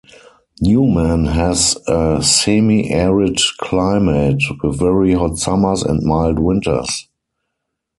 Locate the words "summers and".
5.37-6.01